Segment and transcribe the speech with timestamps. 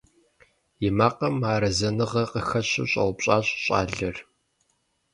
[0.87, 4.17] И макъым мыарэзыныгъэ къыхэщу щӀэупщӀащ щӀалэр.